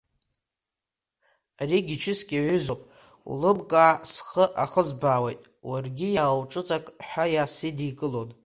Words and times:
Аригьы 1.61 1.95
чыск 2.01 2.27
иаҩызоуп, 2.33 2.81
улымкаа 3.31 3.93
схы 4.11 4.45
ахызбаауеит, 4.63 5.41
уаргьы 5.67 6.07
иаауҿыҵак, 6.11 6.85
ҳәа 7.07 7.25
иаасыдикылон. 7.33 8.29